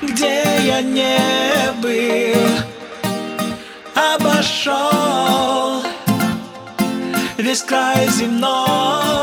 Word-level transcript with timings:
Где 0.00 0.44
я 0.64 0.82
не 0.82 1.72
был, 1.80 2.58
обошел 3.94 5.82
весь 7.36 7.62
край 7.62 8.08
земной, 8.08 9.21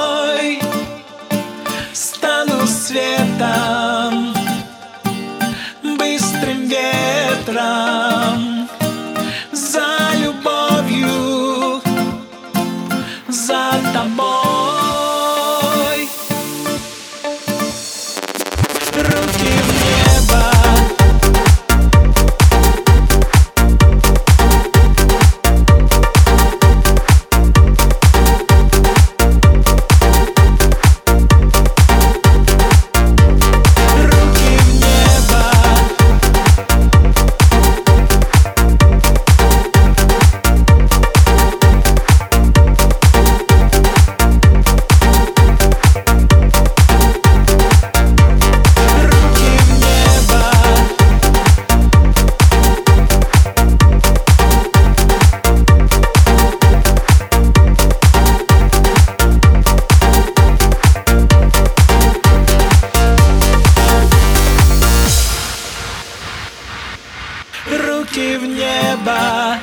Руки 67.67 68.37
в 68.37 68.45
небо, 68.45 69.57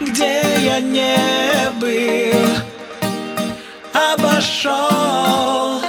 где 0.00 0.42
я 0.60 0.80
не 0.80 1.70
был, 1.80 2.46
обошел 3.92 5.80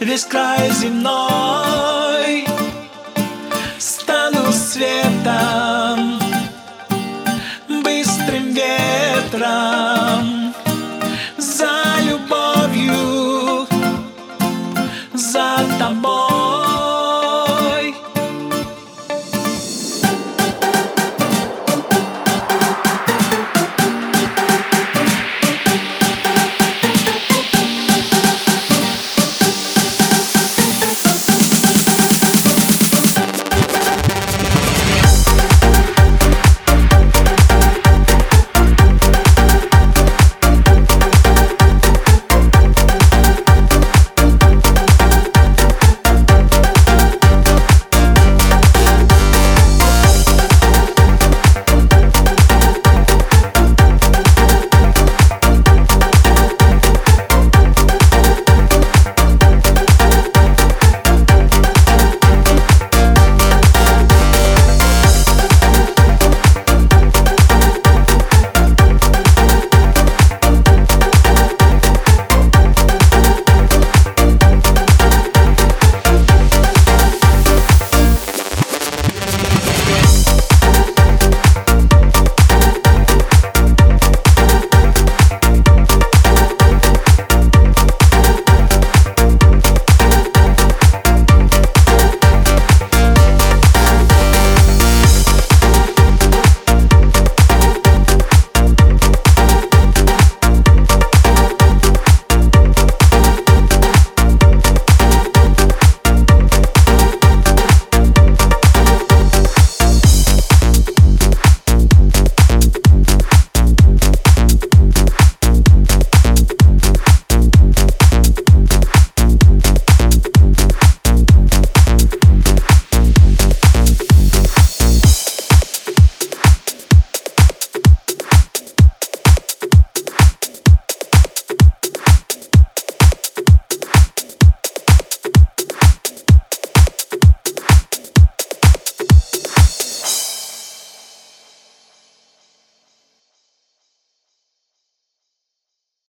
весь 0.00 0.24
край 0.24 0.70
земной, 0.70 2.46
стану 3.78 4.52
светом, 4.52 6.18
быстрым 7.68 8.52
ветром, 8.52 10.41